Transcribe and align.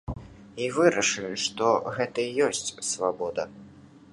І 0.63 0.69
вырашылі, 0.77 1.35
што 1.43 1.67
гэта 1.99 2.19
і 2.25 2.33
ёсць 2.47 2.73
свабода. 2.91 3.43